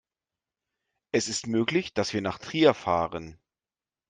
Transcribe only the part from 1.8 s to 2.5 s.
dass wir nach